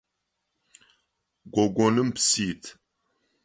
[1.53, 2.63] Гогоным псы ит.